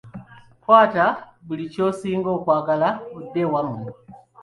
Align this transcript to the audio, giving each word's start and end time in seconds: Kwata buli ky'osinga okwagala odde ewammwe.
Kwata 0.63 1.05
buli 1.45 1.65
ky'osinga 1.73 2.29
okwagala 2.37 2.89
odde 3.17 3.39
ewammwe. 3.45 3.91